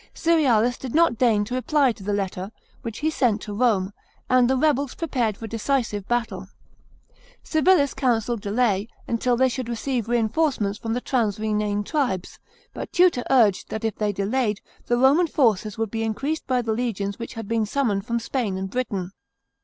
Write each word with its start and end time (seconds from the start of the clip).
Cerealis 0.15 0.79
did 0.79 0.95
not 0.95 1.19
deign 1.19 1.45
to 1.45 1.53
reply 1.53 1.91
to 1.91 2.01
the 2.01 2.11
letter, 2.11 2.49
which 2.81 2.97
he 2.97 3.11
sent 3.11 3.39
to 3.43 3.53
Rome; 3.53 3.93
and 4.31 4.49
the 4.49 4.57
rebels 4.57 4.95
prepared 4.95 5.37
for 5.37 5.45
a 5.45 5.47
decisive 5.47 6.07
battle. 6.07 6.47
Civilis 7.43 7.93
counselled 7.93 8.41
delay, 8.41 8.87
until 9.07 9.37
they 9.37 9.47
should 9.47 9.69
receive 9.69 10.09
reinforcements 10.09 10.79
from 10.79 10.93
the 10.93 11.01
trat>s 11.01 11.37
Rhenane 11.39 11.83
tribes; 11.85 12.39
but 12.73 12.91
Tutor 12.91 13.23
urged 13.29 13.69
that 13.69 13.85
if 13.85 13.95
they 13.95 14.11
delayed, 14.11 14.59
the 14.87 14.97
Roman 14.97 15.27
forces 15.27 15.77
would 15.77 15.91
be 15.91 16.01
increased 16.01 16.47
by 16.47 16.63
the 16.63 16.73
legions 16.73 17.19
which 17.19 17.35
had 17.35 17.47
been 17.47 17.67
summoned 17.67 18.03
from 18.03 18.17
Spain 18.17 18.57
and 18.57 18.71
Britain. 18.71 19.11